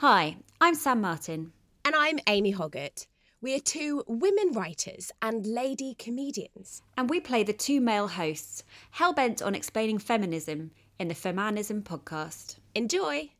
[0.00, 1.52] Hi, I'm Sam Martin.
[1.82, 3.06] And I'm Amy Hoggart.
[3.40, 6.82] We are two women writers and lady comedians.
[6.98, 11.82] And we play the two male hosts, hell bent on explaining feminism in the FeMANism
[11.82, 12.56] podcast.
[12.74, 13.30] Enjoy!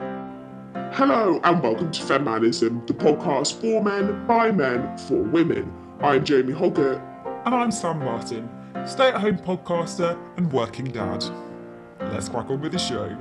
[0.94, 5.70] Hello and welcome to FeMANism, the podcast for men, by men, for women.
[6.00, 7.02] I'm Jamie Hoggart.
[7.44, 8.48] And I'm Sam Martin,
[8.86, 11.22] stay at home podcaster and working dad.
[12.00, 13.14] Let's crack on with the show.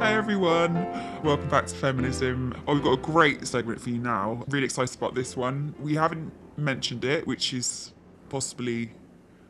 [0.00, 0.74] Hey everyone,
[1.22, 2.58] welcome back to FeMANism.
[2.66, 4.42] Oh, we've got a great segment for you now.
[4.48, 5.74] Really excited about this one.
[5.78, 7.92] We haven't mentioned it, which is
[8.30, 8.92] possibly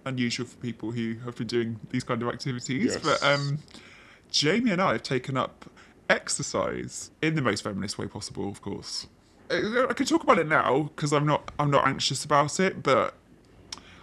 [0.05, 2.95] unusual for people who have been doing these kind of activities.
[2.95, 2.98] Yes.
[2.98, 3.60] But um,
[4.33, 5.71] Jamie and I have taken up
[6.09, 9.07] exercise in the most feminist way possible, of course.
[9.48, 12.82] Uh, I can talk about it now because I'm not I'm not anxious about it,
[12.82, 13.15] but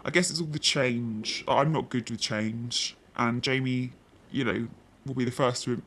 [0.06, 1.44] I guess it's all the change.
[1.46, 3.92] I'm not good with change, and Jamie,
[4.32, 4.70] you know,
[5.06, 5.82] will be the first to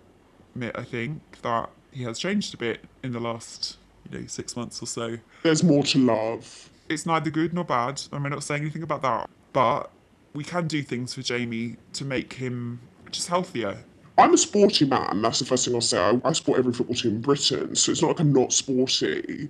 [0.51, 3.79] admit, I think, that he has changed a bit in the last,
[4.11, 5.19] you know, six months or so.
[5.43, 6.70] There's more to love.
[6.89, 8.03] It's neither good nor bad.
[8.12, 9.91] I'm not saying anything about that, but
[10.34, 13.79] we can do things for Jamie to make him just healthier.
[14.19, 15.98] I'm a sporty man, that's the first thing I'll say.
[15.98, 19.48] I, I support every football team in Britain, so it's not like I'm not sporty.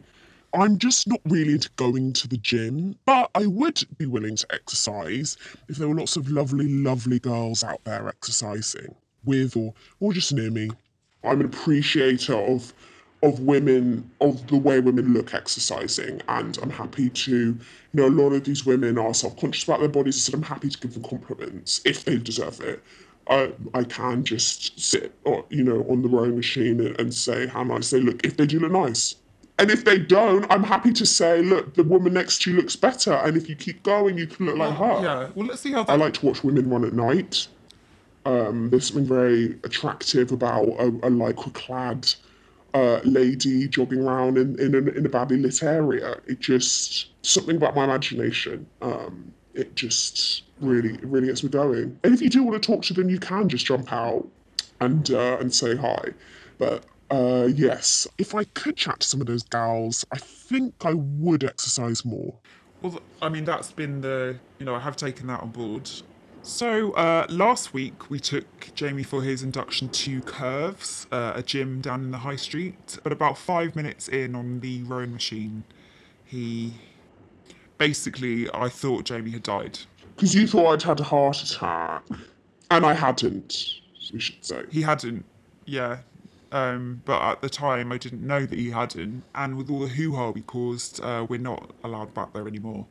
[0.52, 4.46] I'm just not really into going to the gym, but I would be willing to
[4.52, 5.36] exercise
[5.68, 10.32] if there were lots of lovely, lovely girls out there exercising with or, or just
[10.32, 10.70] near me.
[11.24, 12.72] I'm an appreciator of
[13.22, 17.58] of women, of the way women look exercising, and I'm happy to, you
[17.92, 20.78] know, a lot of these women are self-conscious about their bodies, so I'm happy to
[20.78, 22.82] give them compliments if they deserve it.
[23.28, 27.46] I, I can just sit, or, you know, on the rowing machine and, and say
[27.46, 29.16] how nice they look if they do look nice.
[29.58, 32.74] And if they don't, I'm happy to say, look, the woman next to you looks
[32.74, 35.02] better, and if you keep going, you can look like her.
[35.02, 35.92] Yeah, well, let's see how that.
[35.92, 37.48] I like to watch women run at night.
[38.26, 42.12] Um, there's something very attractive about a, a lycra clad
[42.74, 46.20] uh, lady jogging around in, in, a, in a badly lit area.
[46.26, 48.66] It just, something about my imagination.
[48.82, 51.98] Um, it just really, really gets me going.
[52.04, 54.28] And if you do want to talk to them, you can just jump out
[54.80, 56.10] and, uh, and say hi.
[56.58, 60.92] But uh, yes, if I could chat to some of those gals, I think I
[60.94, 62.34] would exercise more.
[62.82, 65.90] Well, I mean, that's been the, you know, I have taken that on board.
[66.42, 71.82] So, uh, last week we took Jamie for his induction to Curves, uh, a gym
[71.82, 72.98] down in the high street.
[73.02, 75.64] But about five minutes in on the rowing machine,
[76.24, 76.72] he
[77.76, 79.80] basically, I thought Jamie had died.
[80.16, 82.04] Because you thought I'd had a heart attack,
[82.70, 83.80] and I hadn't,
[84.12, 84.64] we should say.
[84.70, 85.24] He hadn't,
[85.66, 85.98] yeah.
[86.52, 89.24] Um, but at the time, I didn't know that he hadn't.
[89.34, 92.86] And with all the hoo ha we caused, uh, we're not allowed back there anymore.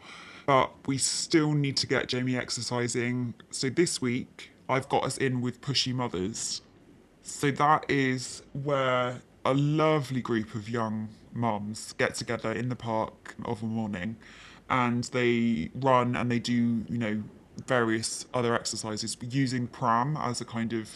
[0.49, 3.35] But we still need to get Jamie exercising.
[3.51, 6.63] So this week, I've got us in with Pushy Mothers.
[7.21, 13.35] So that is where a lovely group of young mums get together in the park
[13.45, 14.15] of a morning
[14.71, 17.21] and they run and they do, you know,
[17.67, 20.89] various other exercises using pram as a kind of,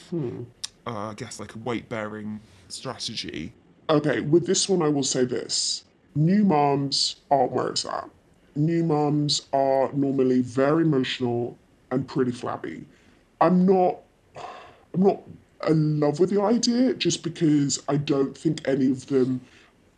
[0.87, 3.53] uh, I guess, like a weight bearing strategy.
[3.87, 5.83] Okay, with this one, I will say this.
[6.15, 8.09] New moms aren't where it's at.
[8.55, 11.57] New moms are normally very emotional
[11.91, 12.85] and pretty flabby.
[13.41, 13.99] I'm not
[14.93, 15.21] I'm not
[15.67, 19.41] in love with the idea just because I don't think any of them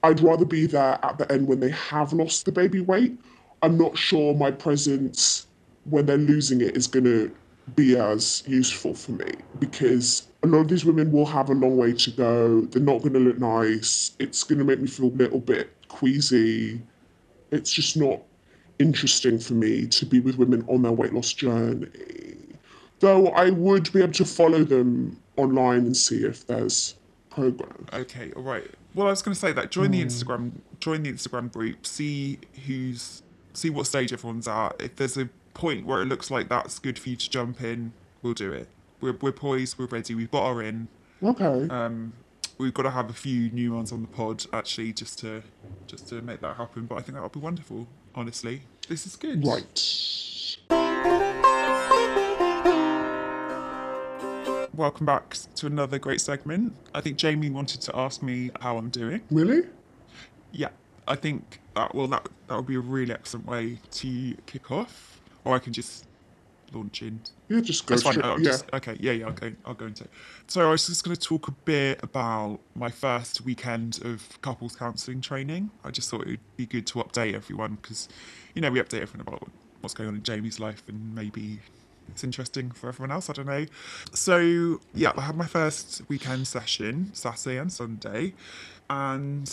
[0.03, 3.17] I'd rather be there at the end when they have lost the baby weight.
[3.61, 5.47] I'm not sure my presence
[5.85, 7.31] when they're losing it is gonna
[7.75, 11.75] be as useful for me because a lot of these women will have a long
[11.75, 12.61] way to go.
[12.61, 14.11] They're not gonna look nice.
[14.19, 16.81] It's gonna make me feel a little bit queasy.
[17.51, 18.21] It's just not
[18.79, 21.89] interesting for me to be with women on their weight loss journey.
[22.99, 26.95] Though I would be able to follow them online and see if there's
[27.29, 27.71] progress.
[27.93, 28.69] Okay, all right.
[28.93, 32.39] Well, I was going to say that join the Instagram, join the Instagram group, see
[32.65, 33.21] who's,
[33.53, 34.75] see what stage everyone's at.
[34.79, 37.91] If there's a point where it looks like that's good for you to jump in,
[38.21, 38.69] we'll do it.
[39.01, 40.87] We're we're poised, we're ready, we've got our in.
[41.21, 41.67] Okay.
[41.69, 42.13] Um,
[42.57, 45.43] we've got to have a few new ones on the pod actually, just to
[45.87, 46.85] just to make that happen.
[46.85, 47.87] But I think that would be wonderful.
[48.17, 49.45] Honestly, this is good.
[49.45, 50.57] right.
[54.73, 56.77] Welcome back to another great segment.
[56.93, 59.21] I think Jamie wanted to ask me how I'm doing.
[59.29, 59.63] Really?
[60.53, 60.69] Yeah,
[61.05, 65.19] I think that well that that would be a really excellent way to kick off,
[65.43, 66.05] or I can just
[66.71, 67.19] launch in.
[67.47, 68.15] Yeah, just go That's fine.
[68.19, 68.37] yeah.
[68.43, 70.09] just, okay, yeah, yeah, I'll go, I'll go into it.
[70.47, 74.75] So I was just going to talk a bit about my first weekend of couples
[74.75, 75.69] counselling training.
[75.83, 78.09] I just thought it would be good to update everyone because,
[78.55, 79.47] you know, we update everyone about
[79.81, 81.59] what's going on in Jamie's life and maybe
[82.09, 83.29] it's interesting for everyone else.
[83.29, 83.65] I don't know.
[84.13, 88.33] So yeah, I had my first weekend session Saturday and Sunday.
[88.89, 89.51] And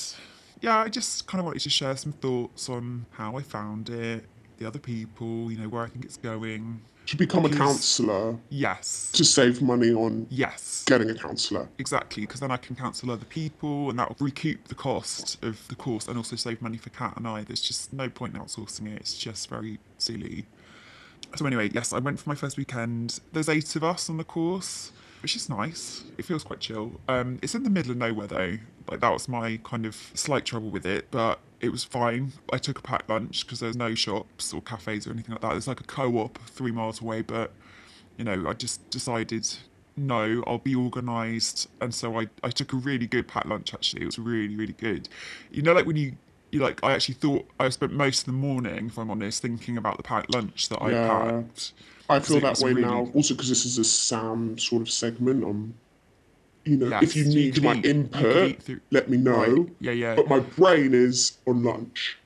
[0.61, 4.25] yeah, I just kind of wanted to share some thoughts on how I found it,
[4.63, 6.81] the other people, you know, where I think it's going.
[7.07, 9.11] To become a counsellor, Yes.
[9.15, 10.85] to save money on Yes.
[10.87, 11.69] getting a counsellor.
[11.79, 15.67] Exactly, because then I can counsel other people and that will recoup the cost of
[15.67, 17.43] the course and also save money for Kat and I.
[17.43, 20.47] There's just no point in outsourcing it, it's just very silly.
[21.35, 23.19] So, anyway, yes, I went for my first weekend.
[23.33, 24.93] There's eight of us on the course,
[25.23, 26.05] which is nice.
[26.19, 27.01] It feels quite chill.
[27.09, 28.59] Um, it's in the middle of nowhere though.
[28.91, 32.33] Like, that was my kind of slight trouble with it, but it was fine.
[32.53, 35.51] I took a packed lunch because there's no shops or cafes or anything like that.
[35.51, 37.53] There's like a co op three miles away, but
[38.17, 39.49] you know, I just decided
[39.97, 43.73] no, I'll be organised, and so I, I took a really good packed lunch.
[43.75, 45.09] Actually, it was really really good.
[45.51, 46.17] You know, like when you
[46.51, 49.79] you like, I actually thought I spent most of the morning, if I'm honest, thinking
[49.79, 51.07] about the packed lunch that I Yeah.
[51.07, 51.73] packed.
[52.09, 55.45] I feel that way really- now, also because this is a Sam sort of segment.
[55.45, 55.75] Um,
[56.65, 59.33] you know, Yes, if you you need could my eat- input, through- let me know.
[59.63, 60.15] Right, yeah, yeah.
[60.15, 62.19] But my brain is on lunch.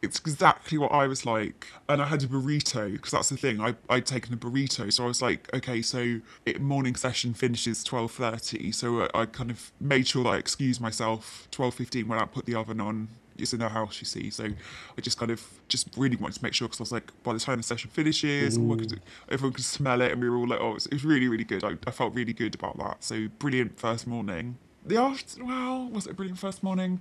[0.00, 3.60] It's exactly what I was like, and I had a burrito because that's the thing.
[3.60, 7.82] I I'd taken a burrito, so I was like, okay, so it, morning session finishes
[7.82, 12.06] twelve thirty, so I, I kind of made sure that I excused myself twelve fifteen
[12.06, 13.08] when I put the oven on.
[13.36, 16.42] It's in the house, you see, so I just kind of just really wanted to
[16.44, 19.52] make sure because I was like, by the time the session finishes, everyone could, everyone
[19.54, 21.64] could smell it, and we were all like, oh, it was, really really good.
[21.64, 23.02] I, I felt really good about that.
[23.02, 24.56] So brilliant first morning.
[24.86, 27.00] The after, well, was it a brilliant first morning?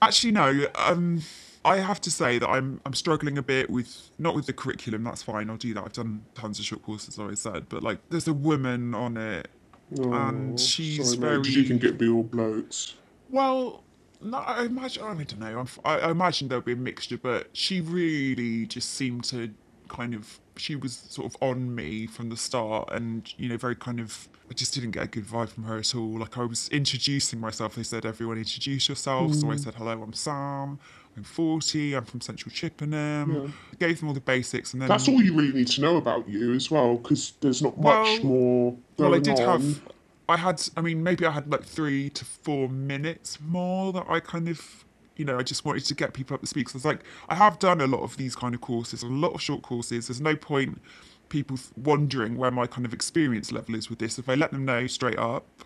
[0.00, 0.66] Actually, no.
[0.76, 1.22] Um,
[1.64, 5.02] I have to say that I'm I'm struggling a bit with not with the curriculum.
[5.04, 5.50] That's fine.
[5.50, 5.84] I'll do that.
[5.84, 7.68] I've done tons of short courses, as I said.
[7.68, 9.48] But like, there's a woman on it,
[9.90, 11.46] and Oh, she's sorry, very mate.
[11.48, 12.94] You think it'd be all blokes?
[13.28, 13.82] well.
[14.20, 15.02] No, I imagine.
[15.02, 15.66] I don't know.
[15.84, 19.54] I, I imagine there'll be a mixture, but she really just seemed to
[19.88, 20.40] kind of.
[20.56, 24.28] She was sort of on me from the start, and you know, very kind of.
[24.50, 26.18] I just didn't get a good vibe from her at all.
[26.18, 27.76] Like I was introducing myself.
[27.76, 29.60] They said, "Everyone introduce yourself." So I mm.
[29.60, 30.80] said, "Hello, I'm Sam.
[31.16, 31.94] I'm 40.
[31.94, 35.52] I'm from Central Chippenham." Gave them all the basics, and then That's all you really
[35.52, 39.14] need to know about you as well, because there's not much Well- more going Well,
[39.14, 39.60] I did on.
[39.60, 39.82] have.
[40.28, 40.62] I had.
[40.76, 44.84] I mean, maybe I had like three to four minutes more that I kind of.
[45.16, 46.66] You know, I just wanted to get people up to speed.
[46.66, 49.06] 'cause I was like, I have done a lot of these kind of courses, a
[49.08, 50.06] lot of short courses.
[50.06, 50.80] There's no point
[51.28, 54.16] people wondering where my kind of experience level is with this.
[54.18, 55.64] If I let them know straight up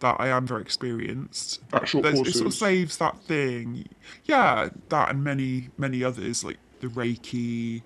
[0.00, 3.86] that I am very experienced, short there's- it sort of saves that thing.
[4.24, 7.82] Yeah, that and many many others like the Reiki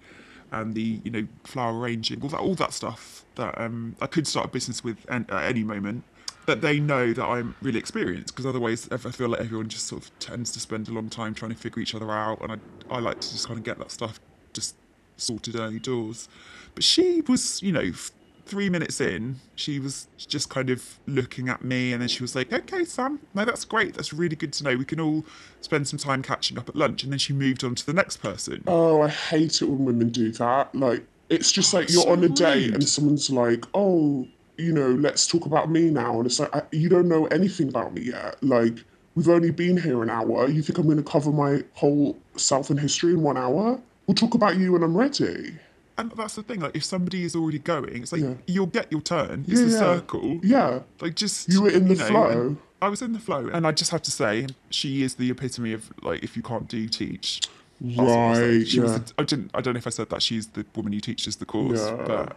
[0.53, 4.27] and the you know flower arranging, all that all that stuff that um, I could
[4.29, 6.05] start a business with at any moment.
[6.49, 10.03] That they know that I'm really experienced because otherwise I feel like everyone just sort
[10.03, 12.57] of tends to spend a long time trying to figure each other out, and I
[12.97, 14.19] I like to just kind of get that stuff
[14.53, 14.75] just
[15.17, 16.29] sorted early doors.
[16.75, 17.81] But she was you know.
[17.83, 18.13] f-
[18.47, 22.35] Three minutes in, she was just kind of looking at me, and then she was
[22.35, 23.93] like, "Okay, Sam, no, that's great.
[23.93, 24.75] That's really good to know.
[24.75, 25.27] We can all
[25.61, 28.23] spend some time catching up at lunch." And then she moved on to the next
[28.23, 28.65] person.
[28.67, 30.75] Oh, I hate it when women do that.
[30.75, 34.27] Like, it's just like you're so on a date and someone's like, oh,
[34.59, 36.17] you know, let's talk about me now.
[36.19, 38.43] And it's like, I, you don't know anything about me yet.
[38.43, 38.85] Like,
[39.15, 40.49] we've only been here an hour.
[40.49, 43.81] You think I'm going to cover my whole self and history in one hour?
[44.07, 45.55] We'll talk about you when I'm ready.
[45.97, 46.61] And that's the thing.
[46.61, 48.35] Like, if somebody is already going, it's like Yeah.
[48.47, 49.45] you'll get your turn.
[49.49, 49.79] It's Yeah, the yeah.
[49.79, 50.41] circle.
[50.43, 50.81] Yeah.
[51.01, 52.57] Like, just You were in the know, flow.
[52.81, 55.73] I was in the flow, and I just have to say, she is the epitome
[55.73, 57.41] of like, if you can't do, teach.
[57.81, 58.43] That's what I said.
[58.43, 58.99] Right, was yeah.
[59.19, 59.51] I didn't.
[59.55, 62.05] I don't know if I said that she's the woman who teaches the course, Yeah.
[62.07, 62.37] but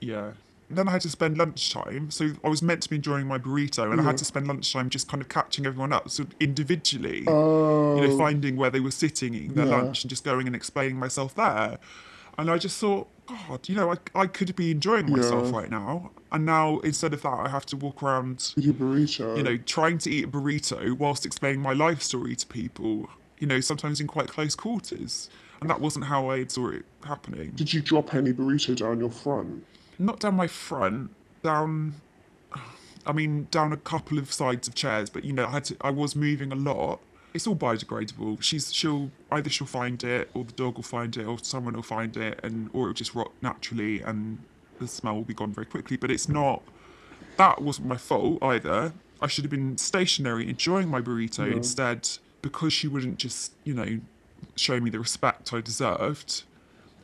[0.00, 0.30] yeah.
[0.70, 3.90] Then I had to spend lunchtime, so I was meant to be enjoying my burrito,
[3.90, 7.24] and I had to spend lunchtime just kind of catching everyone up, so individually, you
[7.24, 8.18] know, oh.
[8.18, 9.70] finding where they were sitting, eating their Oh.
[9.70, 9.76] Yeah.
[9.82, 11.78] lunch, and just going and explaining myself there.
[12.36, 15.58] And I just thought, God, you know, I, I could be enjoying myself Yeah.
[15.58, 19.36] right now, and now instead of that, I have to walk around your burrito.
[19.38, 23.08] you know, trying to eat a burrito whilst explaining my life story to people,
[23.38, 25.30] you know, sometimes in quite close quarters.
[25.60, 27.52] And that wasn't how I saw it happening.
[27.56, 29.64] Did you drop any burrito down your front?
[29.98, 31.10] Not down my front,
[31.42, 31.94] down,
[33.06, 35.76] I mean, down a couple of sides of chairs, but you know, I had to,
[35.80, 37.00] I was moving a lot.
[37.34, 38.42] It's all biodegradable.
[38.42, 41.82] She's, she'll, either she'll find it, or the dog will find it, or someone will
[41.82, 44.38] find it, and, or it'll just rot naturally, and
[44.78, 45.96] the smell will be gone very quickly.
[45.96, 46.62] But it's not,
[47.36, 48.92] that wasn't my fault either.
[49.20, 52.08] I should have been stationary enjoying my burrito instead
[52.40, 53.98] because she wouldn't just, you know,
[54.54, 56.44] show me the respect I deserved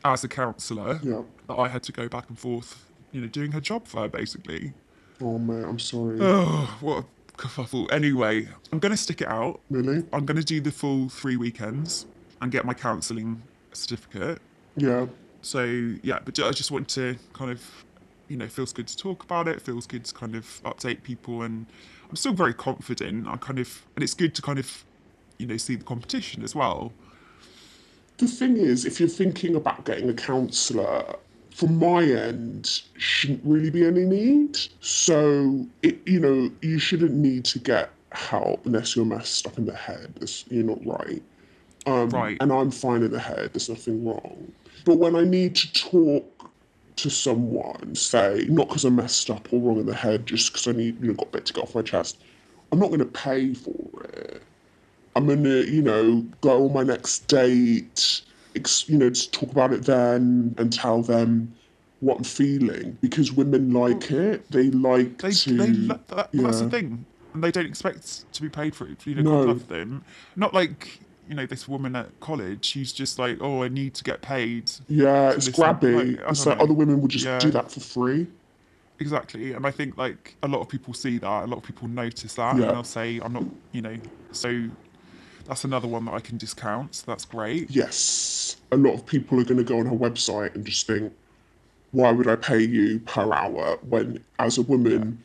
[0.05, 0.99] as a counsellor.
[1.03, 1.21] Yeah.
[1.47, 4.07] That I had to go back and forth, you know, doing her job for her
[4.07, 4.73] basically.
[5.21, 6.17] Oh, man, I'm sorry.
[6.19, 7.91] Oh, what a kerfuffle.
[7.91, 9.61] Anyway, I'm going to stick it out.
[9.69, 10.03] really?
[10.11, 12.05] I'm going to do the full three weekends
[12.41, 13.41] and get my counselling
[13.73, 14.39] certificate.
[14.75, 15.07] Yeah.
[15.41, 15.63] So
[16.01, 17.85] yeah, but I just want to kind of,
[18.27, 19.57] you know, feels good to talk about it.
[19.57, 21.67] It feels good to kind of update people, and
[22.09, 23.27] I'm still very confident.
[23.27, 24.83] I kind of, and it's good to kind of,
[25.37, 26.91] you know, see the competition as well.
[28.17, 31.15] The thing is, if you're thinking about getting a counsellor,
[31.55, 34.57] from my end, shouldn't really be any need.
[34.81, 39.65] So, it, you know, you shouldn't need to get help unless you're messed up in
[39.65, 40.13] the head.
[40.21, 41.23] It's, you're not right.
[41.85, 42.37] Um, Right.
[42.41, 43.51] And I'm fine in the head.
[43.53, 44.51] There's nothing wrong.
[44.85, 46.51] But when I need to talk
[46.97, 50.67] to someone, say, not because I'm messed up or wrong in the head, just because
[50.67, 52.17] I need, you know, got a bit to get off my chest,
[52.71, 54.43] I'm not going to pay for it.
[55.15, 58.21] I'm gonna, you know, go on my next date,
[58.55, 61.53] ex- you know, just talk about it then and tell them
[62.01, 64.49] what I'm feeling because women like it.
[64.51, 65.53] They like They, to.
[65.57, 69.05] they lo- that, that's the thing, and they don't expect to be paid for it.
[69.07, 69.31] You know, No.
[69.39, 70.03] God love them.
[70.35, 72.65] Not like you know this woman at college.
[72.65, 74.69] She's just like, oh, I need to get paid.
[74.89, 76.17] Yeah, it's grabby.
[76.19, 76.63] Like, it's like know.
[76.65, 77.39] other women would just Yeah.
[77.39, 78.27] do that for free.
[78.99, 81.43] Exactly, and I think like a lot of people see that.
[81.43, 82.63] A lot of people notice that, Yeah.
[82.63, 83.97] and they'll say, "I'm not," you know.
[84.31, 84.69] So
[85.45, 86.95] that's another one that I can discount.
[86.95, 87.69] So that's great.
[87.69, 91.13] Yes, a lot of people are going to go on her website and just think,
[91.91, 95.21] why would I pay you per hour when, as a woman,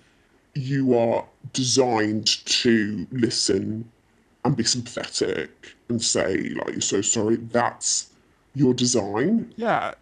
[0.55, 3.91] you are designed to listen
[4.45, 7.37] and be sympathetic and say, like, you're so sorry.
[7.37, 8.11] That's
[8.55, 9.53] your design.
[9.57, 9.95] Yeah,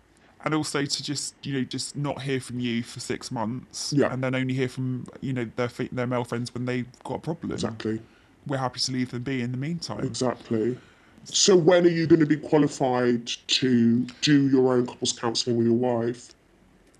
[0.44, 4.12] and also to just you know just not hear from you for six months, Yeah.
[4.12, 7.18] and then only hear from you know their their male friends when they've got a
[7.20, 7.52] problem.
[7.52, 8.00] Exactly.
[8.48, 10.00] We're happy to leave them be in the meantime.
[10.00, 10.76] Exactly.
[11.24, 15.66] So when are you going to be qualified to do your own couples counselling with
[15.66, 16.30] your wife?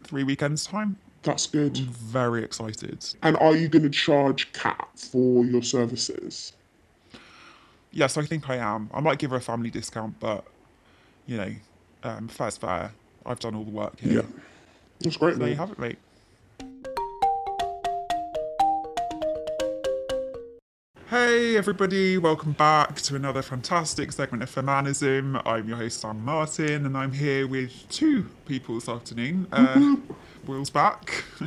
[0.05, 0.97] Three weekends time.
[1.23, 1.79] That's good.
[1.79, 3.05] I'm Very excited.
[3.23, 6.53] And are you going to charge Kat for your services?
[7.91, 8.91] Yes, I think I am.
[8.93, 10.45] I might give her a family discount, but
[11.27, 11.53] you know,
[12.05, 12.93] um, fair's fair.
[13.27, 14.13] I've done all the work here.
[14.13, 14.23] Yeah.
[15.01, 15.39] That's great.
[15.39, 15.99] There you have it, mate.
[21.11, 25.41] Hey everybody, welcome back to another fantastic segment of FeMANism.
[25.47, 29.47] I'm your host Sam Martin and I'm here with two people this afternoon.
[29.51, 29.97] Uh,
[30.47, 31.25] Will's back.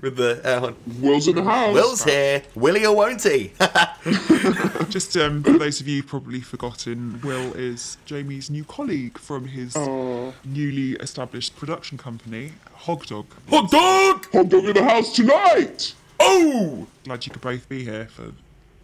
[0.00, 1.74] with the uh, Will's in the house.
[1.74, 2.42] Will's here.
[2.54, 3.52] Willie or won't he?
[4.88, 9.76] Just um, for those of you probably forgotten, Will is Jamie's new colleague from his
[9.76, 10.32] Oh.
[10.46, 13.26] newly established production company, Hog Dog.
[13.50, 14.26] Hot dog!
[14.32, 15.94] Hot dog in the house tonight.
[16.18, 16.86] Oh!
[17.04, 18.32] Glad you could both be here for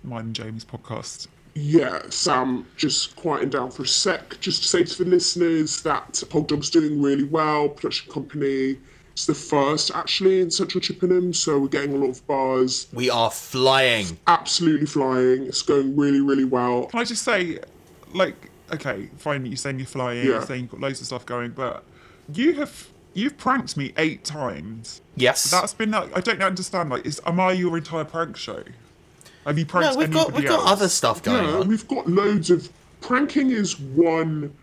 [0.04, 1.28] mine and Jamie's podcast.
[1.56, 4.40] Yeah, Sam, just quieting down for a sec.
[4.40, 7.68] Just to say to the listeners that Hog Dog's doing really well.
[7.68, 8.78] Production company.
[9.12, 12.88] It's the first actually in Central Chippenham, so we're getting a lot of buzz.
[12.92, 14.18] We are flying.
[14.26, 15.46] Absolutely flying.
[15.46, 16.86] It's going really, really well.
[16.86, 17.60] Can I just say,
[18.12, 20.24] like, okay, fine, you're saying you're flying, Yeah.
[20.24, 21.84] you're saying you've got loads of stuff going, but
[22.32, 25.00] you have you've pranked me eight times.
[25.14, 25.48] Yes.
[25.48, 26.90] That's been like I don't understand.
[26.90, 28.64] Like, is am I your entire prank show?
[29.46, 30.70] Have you pranked no, we've anybody got we've got else?
[30.70, 31.68] other stuff going Yeah, on.
[31.68, 32.70] we've got loads of
[33.00, 34.54] pranking is one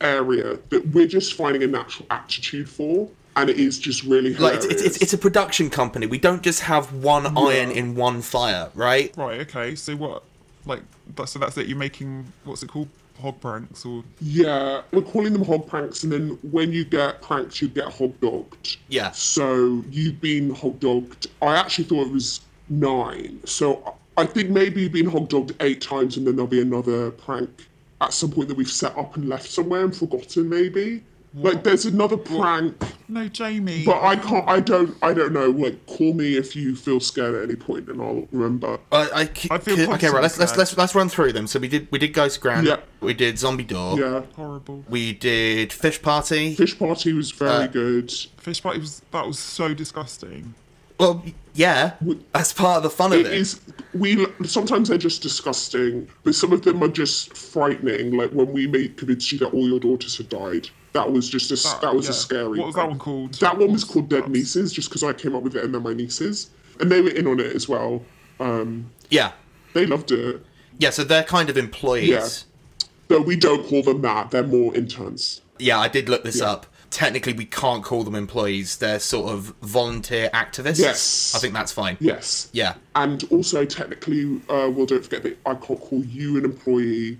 [0.00, 4.62] area that we're just finding a natural aptitude for, and it is just really Like
[4.62, 4.64] hilarious.
[4.64, 6.06] it's, it's, it's, it's a production company.
[6.06, 9.14] We don't just have one iron in one fire, right?
[9.16, 9.40] Right.
[9.42, 9.74] Okay.
[9.74, 10.24] So what?
[10.66, 10.82] Like,
[11.16, 11.66] that, so that's it.
[11.66, 12.88] You're making what's it called?
[13.20, 17.60] Hog pranks or Yeah, we're calling them hog pranks, and then when you get pranked,
[17.60, 18.78] you get hog dogged.
[18.88, 19.10] Yeah.
[19.10, 21.26] So you've been hog dogged.
[21.42, 23.38] I actually thought it was nine.
[23.44, 27.10] So I think maybe you've been hog dogged eight times, and then there'll be another
[27.10, 27.68] prank
[28.00, 30.48] at some point that we've set up and left somewhere and forgotten.
[30.48, 31.02] Maybe
[31.34, 32.74] like there's another prank,
[33.08, 33.84] no, Jamie.
[33.84, 34.48] but I can't.
[34.48, 34.96] I don't.
[35.00, 35.50] I don't know.
[35.50, 38.78] Like call me if you feel scared at any point, and I'll remember.
[38.90, 39.98] I, I, c- I feel c- okay, right.
[40.00, 41.46] constantly Let's let's let's let's run through them.
[41.46, 42.66] So we did we did Ghost Grand.
[42.66, 42.80] Yeah.
[43.00, 44.00] We did Zombie Door.
[44.00, 44.84] Yeah, horrible.
[44.88, 46.54] We did Fish Party.
[46.56, 48.10] fish party was very Uh, good.
[48.38, 50.54] Fish party was that was so disgusting.
[50.98, 51.94] Well, yeah,
[52.32, 53.32] that's part of the fun of It it.
[53.32, 53.60] is.
[53.94, 58.16] We sometimes they're just disgusting, but some of them are just frightening.
[58.16, 60.68] Like when we made convinced you that all your daughters had died.
[60.92, 61.80] That was just a.
[61.80, 62.10] That, was yeah.
[62.10, 62.58] a scary.
[62.58, 63.34] What was that one called?
[63.34, 64.30] That one was called Dead that?
[64.30, 67.10] Nieces, just because I came up with it and they're my nieces, and they were
[67.10, 68.02] in on it as well.
[68.40, 69.32] Um, Yeah,
[69.72, 70.44] they loved it.
[70.78, 70.90] yeah.
[70.90, 72.08] So they're kind of employees.
[72.08, 72.86] Yeah.
[73.08, 75.42] Though we don't call them that; they're more interns.
[75.58, 76.52] Yeah, I did look this Yeah.
[76.52, 76.66] up.
[76.90, 78.78] Technically, we can't call them employees.
[78.78, 80.80] They're sort of volunteer activists.
[80.80, 81.32] Yes.
[81.36, 81.96] I think that's fine.
[82.00, 82.48] Yes.
[82.52, 82.74] Yeah.
[82.96, 87.18] And also, technically, uh, well, don't forget that I can't call you an employee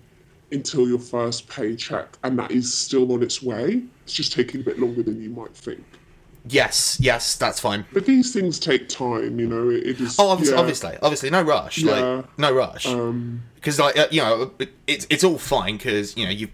[0.50, 3.84] until your first paycheck, and that is still on its way.
[4.02, 5.84] It's just taking a bit longer than you might think.
[6.48, 7.84] Yes, yes, that's fine.
[7.92, 9.68] But these things take time, you know.
[9.68, 10.16] It, it is.
[10.18, 10.60] Oh, obviously, yeah.
[10.60, 11.78] obviously, obviously, no rush.
[11.78, 11.92] Yeah.
[11.92, 12.86] Like, no rush.
[12.86, 16.48] Um, Because, like, uh, you know, it- it's it's all fine because you know you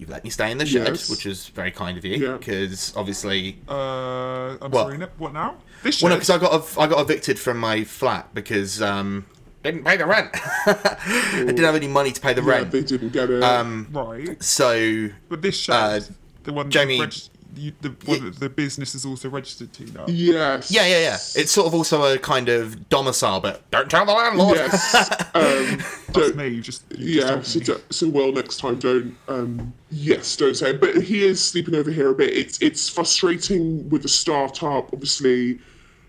[0.00, 1.10] you've let me stay in the shed, Yes.
[1.10, 2.16] which is very kind of you.
[2.16, 2.36] Yeah.
[2.38, 4.92] Because obviously, Uh, I'm What?
[4.92, 4.98] sorry.
[5.18, 5.56] What now?
[5.82, 9.26] This well, no, because I got ev- I got evicted from my flat because um
[9.62, 10.30] didn't pay the rent.
[10.66, 12.70] I didn't have any money to pay the Yeah, rent.
[12.70, 13.42] they didn't get it.
[13.42, 14.42] Um, Right.
[14.42, 16.00] so But this show, Uh,
[16.44, 19.84] the one Jamie- Jamie, reg- you, the one that the business is also registered to
[19.92, 20.04] now.
[20.08, 20.70] yes.
[20.70, 21.14] yeah, yeah, yeah.
[21.34, 24.56] It's sort of also a kind of domicile, but don't tell the landlord.
[24.56, 24.94] Yes.
[25.34, 26.48] um, That's don't- me.
[26.48, 27.80] You just you Yeah, just so, me.
[27.90, 30.80] so well next time don't um yes, don't say it.
[30.80, 32.36] But he is sleeping over here a bit.
[32.36, 35.58] It's it's frustrating with the startup, obviously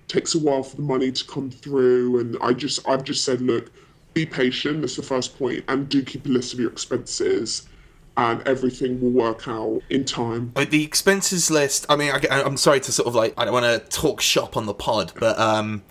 [0.07, 3.41] takes a while for the money to come through and I just I've just said,
[3.41, 3.71] look,
[4.13, 7.67] be patient, that's the first point, and do keep a list of your expenses
[8.17, 10.51] and everything will work out in time.
[10.55, 11.85] Uh, The expenses list.
[11.89, 14.57] I mean, I, I'm sorry to sort of like I don't want to talk shop
[14.57, 15.83] on the pod, but um,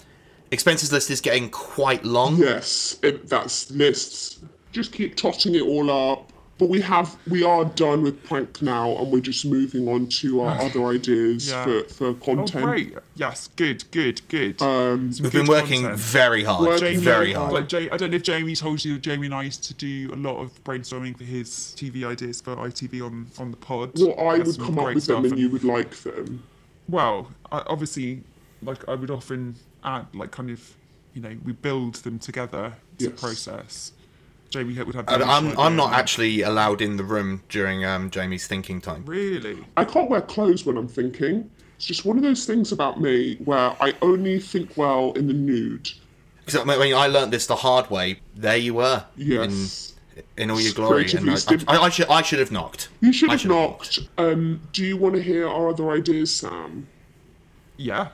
[0.50, 2.36] expenses list is getting quite long.
[2.36, 4.40] Yes, it, that's lists.
[4.72, 6.32] Just keep totting it all up.
[6.60, 10.42] But we have we are done with prank now, and we're just moving on to
[10.42, 11.64] our other ideas Yeah.
[11.64, 12.64] for, for Oh, content.
[12.66, 12.94] great.
[13.16, 14.60] Yes, good, good, good.
[14.60, 15.98] Um, Some We've good been working content.
[16.00, 17.52] very hard, Working Jamie, very very hard.
[17.54, 18.98] Like Jay, I don't know if Jamie told you.
[18.98, 21.48] Jamie and I used to do a lot of brainstorming for his
[21.78, 23.92] TV ideas for ITV on on the pod.
[23.98, 26.42] well, I would come up with them, stuff and you would like them.
[26.90, 28.22] Well, I, obviously,
[28.62, 30.60] like I would often add, like kind of,
[31.14, 32.74] you know, we build them together.
[32.96, 33.18] It's a Yes.
[33.20, 33.92] process.
[34.50, 35.08] Jamie would have.
[35.08, 35.98] I- the I'm initial I'm not idea.
[35.98, 39.04] actually allowed in the room during um, Jamie's thinking time.
[39.06, 39.64] Really?
[39.76, 41.48] I can't wear clothes when I'm thinking.
[41.76, 45.32] It's just one of those things about me where I only think well in the
[45.32, 45.90] nude.
[46.44, 48.20] Because I mean, I learnt this the hard way.
[48.34, 49.04] There you were.
[49.16, 49.94] Yes.
[50.16, 52.88] In, in all your glory, and Creatively I, I, I should I should have knocked.
[53.00, 54.00] You should I have knocked.
[54.18, 56.86] Um, do you want to hear our other ideas, Sam?
[57.76, 58.08] Yeah,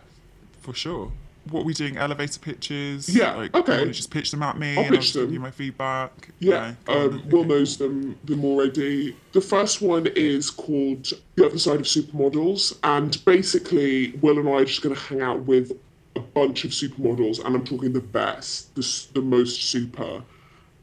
[0.60, 1.10] for sure.
[1.50, 1.96] What are we doing?
[1.96, 3.08] Elevator pitches?
[3.08, 3.84] Yeah, Like, okay.
[3.84, 6.30] You just pitch them at me, I'll and I'll pitch just give you my feedback.
[6.40, 7.28] Yeah, on um.
[7.28, 9.16] Will knows them them already.
[9.32, 14.52] The first one is called The Other Side of Supermodels, and basically, Will and I
[14.52, 15.72] are just going to hang out with
[16.16, 20.22] a bunch of supermodels, and I'm talking the best, the, the most super.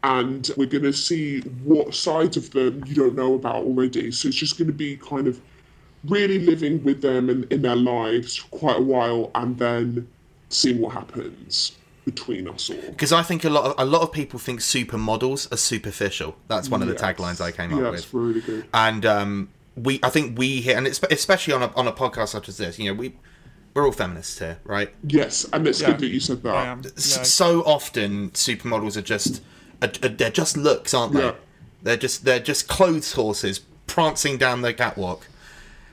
[0.04, 4.12] And we're going to see what sides of them you don't know about already.
[4.12, 5.40] So it's just going to be kind of
[6.06, 10.08] really living with them in, in their lives for quite a while, and then
[10.54, 11.74] seeing what happens
[12.06, 12.76] between us all.
[12.90, 16.36] Because I think a lot of a lot of people think supermodels are superficial.
[16.48, 18.22] That's one of the taglines I came yeah, up it's with.
[18.22, 18.66] really good.
[18.74, 22.30] And um, we, I think we here, and it's, especially on a on a podcast
[22.30, 23.16] such as this, you know, we
[23.74, 24.94] we're all feminists here, right?
[25.08, 26.56] Yes, and it's Yeah, good that you said that.
[26.56, 26.82] I am.
[26.84, 26.92] Yeah.
[26.96, 29.42] So often, supermodels are just
[29.82, 31.22] are, are- they're just looks, aren't they?
[31.26, 31.34] Yeah.
[31.82, 35.28] They're just they're just clothes horses prancing down the catwalk.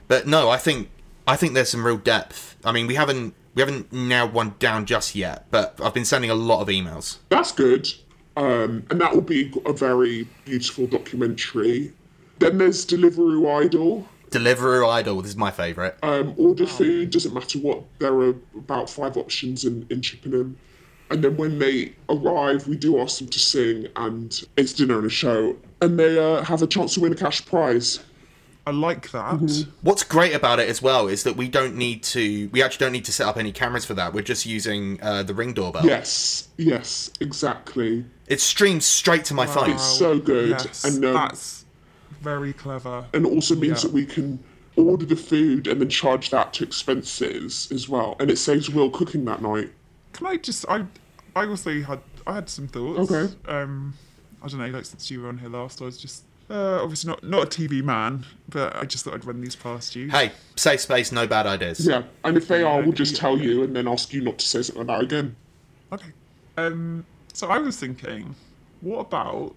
[0.08, 0.90] But no, I think
[1.26, 2.56] I think there's some real depth.
[2.64, 6.30] I mean, we haven't we haven't nailed one down just yet, but I've been sending
[6.30, 7.18] a lot of emails.
[7.28, 7.88] That's good.
[8.36, 11.92] Um, and that will be a very beautiful documentary.
[12.38, 14.08] Then there's Deliveroo Idol.
[14.30, 15.94] Deliveroo Idol this is my favourite.
[16.02, 17.82] Um, order food, doesn't matter what.
[17.98, 20.56] There are about five options in, in Chippenham.
[21.10, 25.06] And then when they arrive, we do ask them to sing, and it's dinner and
[25.06, 25.56] a show.
[25.82, 27.98] And they uh, have a chance to win a cash prize.
[28.66, 29.34] I like that.
[29.34, 29.70] Mm-hmm.
[29.82, 32.48] What's great about it as well is that we don't need to.
[32.52, 34.12] We actually don't need to set up any cameras for that.
[34.12, 35.84] We're just using uh, the ring doorbell.
[35.84, 38.04] Yes, yes, exactly.
[38.28, 39.70] It streams straight to my phone.
[39.70, 40.50] It's so good.
[40.50, 41.64] Yes, and um, that's
[42.20, 43.06] very clever.
[43.14, 43.88] and it also means Yeah.
[43.88, 44.38] that we can
[44.76, 48.16] order the food and then charge that to expenses as well.
[48.20, 49.70] And it saves Will cooking that night.
[50.12, 50.64] Can I just?
[50.68, 50.84] I
[51.34, 53.10] I also had I had some thoughts.
[53.10, 53.32] Okay.
[53.48, 53.94] Um,
[54.42, 54.66] I don't know.
[54.68, 57.46] Like since you were on here last, I was just uh, obviously not not a
[57.46, 60.08] TV man, but I just thought I'd run these past you.
[60.10, 61.86] Hey, safe space, no bad ideas.
[61.86, 64.46] Yeah, and if they are, we'll just tell you and then ask you not to
[64.46, 65.36] say something about that again.
[65.92, 66.10] Okay.
[66.56, 67.06] Um.
[67.32, 68.34] So I was thinking,
[68.80, 69.54] what about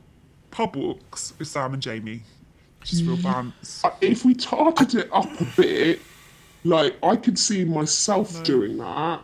[0.51, 2.21] pub walks with Sam and Jamie?
[2.84, 3.84] Just real balance.
[3.84, 5.99] Uh, If we target it up a bit,
[6.63, 9.21] like I could see myself doing that,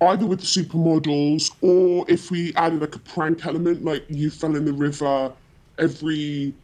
[0.00, 4.54] either with the supermodels or if we added like a prank element, like you fell
[4.54, 5.32] in the river
[5.78, 6.54] every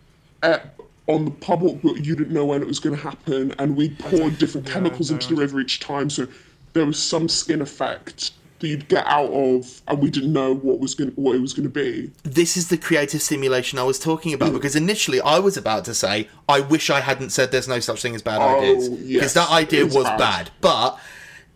[0.43, 3.77] ep on the pub but you didn't know when it was going to happen, and
[3.77, 6.27] we poured different yeah, chemicals no, into the river each time, so
[6.73, 10.79] there was some skin effect that you'd get out of, and we didn't know what
[10.79, 12.11] was going what it was going to be.
[12.23, 14.55] This is the creative simulation I was talking about mm.
[14.55, 18.03] because initially I was about to say, I wish I hadn't said there's no such
[18.03, 18.89] thing as bad Oh, ideas.
[18.89, 20.19] Because yes, that idea was bad.
[20.19, 20.51] bad.
[20.61, 21.01] But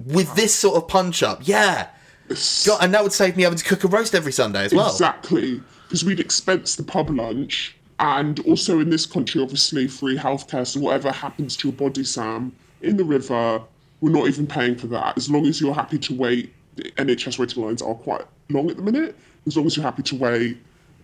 [0.04, 1.88] with this sort of punch up, yeah.
[2.66, 4.90] God, and that would save me having to cook a roast every Sunday as well.
[4.90, 10.66] Exactly, because we'd expense the pub lunch, and also in this country, obviously, free healthcare.
[10.66, 12.52] So whatever happens to your body, Sam,
[12.82, 13.62] in the river,
[14.00, 15.16] we're not even paying for that.
[15.16, 18.76] As long as you're happy to wait, the NHS waiting lines are quite long at
[18.76, 19.16] the minute.
[19.46, 20.58] As long as you're happy to wait,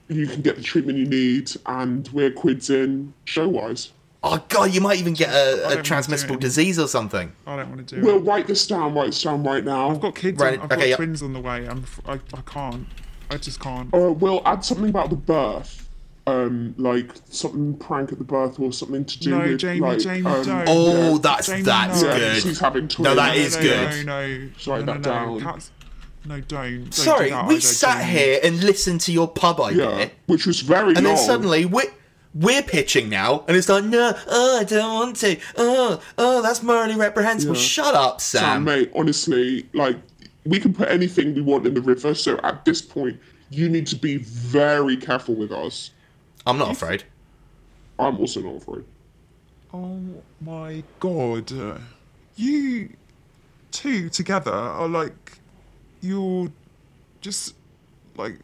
[0.08, 3.92] you can get the treatment you need, and we're quids in show-wise.
[4.22, 7.32] Oh, God, you might even get a, a transmissible disease or something.
[7.46, 8.20] I don't want to do Well, it.
[8.20, 8.94] write this down.
[8.94, 9.88] Write this down right now.
[9.90, 10.38] I've got kids.
[10.38, 10.96] Right, on, I've okay, got yeah.
[10.96, 11.66] twins on the way.
[11.66, 11.84] I'm.
[11.84, 12.86] f- I, I can't.
[13.30, 13.94] I just can't.
[13.94, 15.88] Uh, we'll add something about the birth.
[16.30, 19.98] Um, like something prank at the birth or something to do No, with Jamie, like,
[19.98, 20.64] Jamie, um, don't.
[20.68, 21.18] Oh, yeah.
[21.22, 22.08] that's Jamie, that's no.
[22.08, 22.42] Yeah, good.
[22.42, 23.04] she's having twins.
[23.04, 24.06] No, that No, is no, good.
[24.06, 25.38] No, no, Just write no, that no, down.
[25.38, 25.70] No, Cats-
[26.26, 26.80] no, don't.
[26.84, 28.10] don't Sorry, do that we either, sat Jamie.
[28.18, 30.98] here and listened to your pub idea, Yeah, which was very good.
[30.98, 31.24] and then long.
[31.26, 31.90] suddenly we're
[32.34, 35.36] we're pitching now, and it's like, no, oh, I don't want to.
[35.56, 37.56] Oh, oh, that's morally reprehensible.
[37.56, 37.60] Yeah.
[37.62, 38.64] Shut up, Sam, Sam.
[38.64, 39.96] mate, honestly, like
[40.44, 42.14] we can put anything we want in the river.
[42.14, 43.18] So at this point,
[43.50, 45.90] you need to be very careful with us.
[46.46, 47.04] I'm not afraid.
[47.98, 48.84] I'm also not afraid.
[49.72, 50.00] Oh
[50.40, 51.52] my god.
[52.36, 52.90] You
[53.70, 55.38] two together are like.
[56.00, 56.50] You're
[57.20, 57.54] just.
[58.16, 58.38] Like.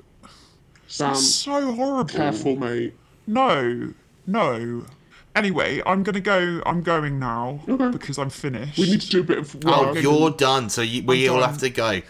[0.89, 2.05] Sam, so horrible.
[2.05, 2.95] careful, mate.
[3.27, 3.93] No.
[4.27, 4.87] No.
[5.35, 6.63] Anyway, I'm gonna go.
[6.65, 7.91] I'm going now Okay.
[7.91, 8.79] because I'm finished.
[8.79, 9.97] We need to do a bit of oh, work.
[9.97, 10.71] Oh, you're done.
[10.71, 11.51] So you, we I'm all done.
[11.51, 12.01] have to go.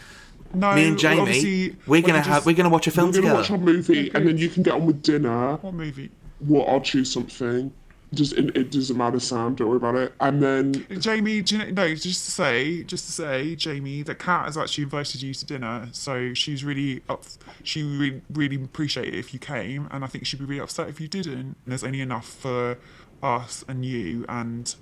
[0.54, 3.22] No, Me and Jamie, we're when gonna you have we're gonna watch a film We're
[3.22, 3.62] gonna watch together.
[3.62, 5.56] our movie, and then you can get on with dinner.
[5.56, 6.11] What movie?
[6.40, 7.72] Well, I'll choose something.
[8.14, 9.56] Just it, it doesn't matter, Sam.
[9.56, 10.14] Don't worry about it.
[10.20, 14.18] And then Jamie, do you know, no, just to say, just to say, Jamie, that
[14.20, 17.24] Kat has actually invited you to dinner, so she's really up.
[17.64, 20.88] She really, really appreciate it if you came, and I think she'd be really upset
[20.88, 21.32] if you didn't.
[21.35, 22.78] And there's only enough for
[23.22, 24.74] us and you, and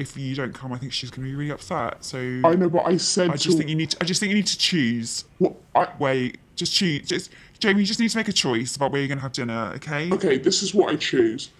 [0.00, 2.04] if you don't come, I think she's going to be really upset.
[2.04, 3.90] So I know, but I said I to just think you need.
[3.90, 6.14] To, I just think you need to choose what I, where.
[6.14, 7.08] You, just choose.
[7.08, 9.32] Just Jamie, you just need to make a choice about where you're going to have
[9.32, 9.72] dinner.
[9.76, 10.10] Okay.
[10.12, 11.50] Okay, this is what I choose.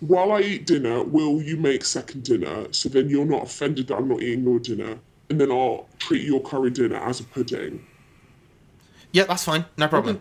[0.00, 3.96] While I eat dinner, will you make second dinner so then you're not offended that
[3.96, 4.98] I'm not eating your dinner?
[5.28, 7.86] And then I'll treat your curry dinner as a pudding.
[9.12, 9.66] Yeah, that's fine.
[9.76, 10.20] No problem.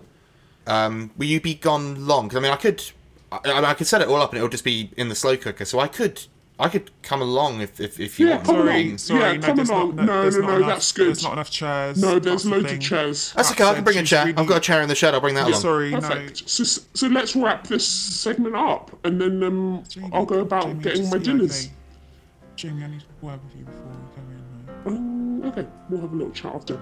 [0.67, 2.27] Um, will you be gone long?
[2.27, 2.83] Because I mean, I could,
[3.31, 5.15] I, I, mean, I could set it all up and it'll just be in the
[5.15, 5.65] slow cooker.
[5.65, 6.21] So I could,
[6.61, 8.45] I could come along if if, if you Yeah, want.
[8.45, 8.97] come Sorry, along.
[8.97, 9.95] sorry, Yeah, no, come along.
[9.95, 11.07] not, No, there's no, no, enough, that's good.
[11.07, 12.01] There's not enough chairs.
[12.01, 12.75] No, there's loads thing.
[12.77, 13.33] of chairs.
[13.33, 13.63] That's okay.
[13.63, 14.25] I can bring a chair.
[14.25, 15.13] really- I've got a chair in the shed.
[15.13, 15.61] I'll bring that Yeah, along.
[15.61, 16.49] sorry, Perfect.
[16.49, 19.83] So, so let's wrap this segment up, and then um.
[19.87, 21.65] Jamie, I'll go about Jamie, getting my dinners.
[21.67, 21.73] okay.
[22.57, 24.97] Jamie, I need to work with you before we go in.
[24.97, 26.77] Um, okay, we'll have a little chat after.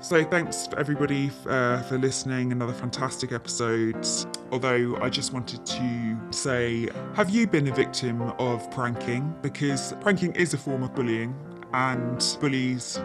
[0.00, 2.52] So thanks everybody uh, for listening.
[2.52, 4.06] Another fantastic episode.
[4.52, 9.34] Although I just wanted to say, have you been a victim of pranking?
[9.40, 11.34] Because pranking is a form of bullying,
[11.72, 13.00] and bullies,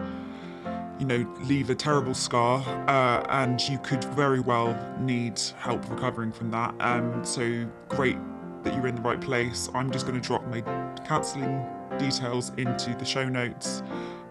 [0.98, 6.30] you know, leave a terrible scar, uh, and you could very well need help recovering
[6.30, 6.74] from that.
[6.78, 8.18] Um, so great
[8.64, 9.70] that you're in the right place.
[9.74, 10.60] I'm just going to drop my
[11.06, 11.66] counselling
[11.98, 13.82] details into the show notes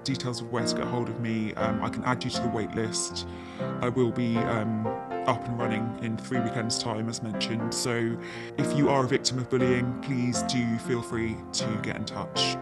[0.03, 1.53] details of where to get hold of me.
[1.55, 3.27] Um, I can add you to the wait list.
[3.81, 4.87] I will be um,
[5.27, 7.73] up and running in three weekends' time, as mentioned.
[7.73, 8.17] So
[8.57, 12.57] if you are a victim of bullying, please do feel free to get in touch.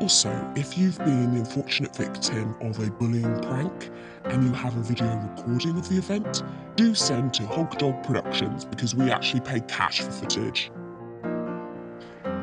[0.00, 3.90] Also, if you've been the unfortunate victim of a bullying prank
[4.24, 6.42] and you have a video recording of the event,
[6.74, 10.70] do send to Hog Dog Productions because we actually pay cash for footage.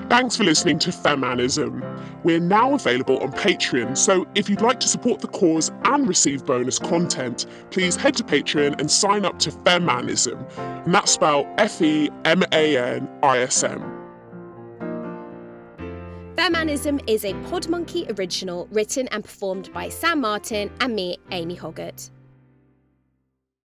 [0.10, 2.24] Thanks for listening to FeMANism.
[2.24, 6.46] We're now available on Patreon, so if you'd like to support the cause and receive
[6.46, 11.82] bonus content, please head to Patreon and sign up to FeMANism, And that's spelled F
[11.82, 13.82] E M A N I S M.
[16.36, 22.10] FeMANism is a Podmonkey original written and performed by Sam Martin and me, Amy Hoggart.